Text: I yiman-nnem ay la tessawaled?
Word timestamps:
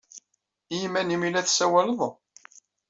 I 0.73 0.75
yiman-nnem 0.81 1.21
ay 1.27 1.31
la 1.31 1.45
tessawaled? 1.47 1.99